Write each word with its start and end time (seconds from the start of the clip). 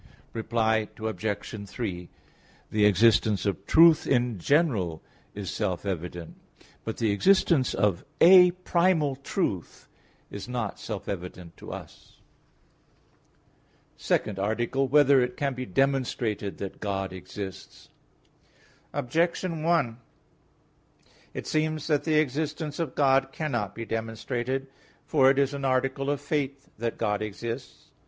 Reply 0.33 0.87
Obj. 0.99 1.69
3: 1.69 2.09
The 2.71 2.85
existence 2.87 3.45
of 3.45 3.63
truth 3.67 4.07
in 4.07 4.39
general 4.39 5.03
is 5.35 5.51
self 5.51 5.85
evident 5.85 6.39
but 6.83 6.97
the 6.97 7.11
existence 7.11 7.75
of 7.75 8.03
a 8.19 8.49
Primal 8.49 9.15
Truth 9.17 9.87
is 10.31 10.49
not 10.49 10.79
self 10.79 11.07
evident 11.07 11.55
to 11.57 11.71
us._______________________ 11.71 12.15
SECOND 14.01 14.39
ARTICLE 14.39 14.85
[I, 14.85 14.85
Q. 14.85 14.87
2, 14.87 14.87
Art. 14.87 14.91
2] 14.91 14.91
Whether 14.91 15.21
It 15.21 15.37
Can 15.37 15.53
Be 15.53 15.67
Demonstrated 15.67 16.57
That 16.57 16.79
God 16.79 17.13
Exists? 17.13 17.89
Objection 18.93 19.61
1: 19.61 19.99
It 21.35 21.45
seems 21.45 21.85
that 21.85 22.05
the 22.05 22.15
existence 22.15 22.79
of 22.79 22.95
God 22.95 23.31
cannot 23.31 23.75
be 23.75 23.85
demonstrated. 23.85 24.65
For 25.05 25.29
it 25.29 25.37
is 25.37 25.53
an 25.53 25.63
article 25.63 26.09
of 26.09 26.19
faith 26.19 26.71
that 26.79 26.97
God 26.97 27.21
exists. 27.21 27.91